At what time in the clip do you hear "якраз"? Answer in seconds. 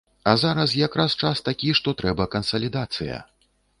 0.77-1.15